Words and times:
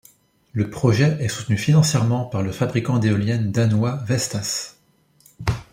Le 0.53 0.67
projet 0.71 1.15
est 1.19 1.27
soutenu 1.27 1.57
financièrement 1.59 2.25
par 2.25 2.41
le 2.41 2.51
fabricant 2.51 2.97
d'éoliennes 2.97 3.51
danois 3.51 3.97
Vestas. 4.07 4.75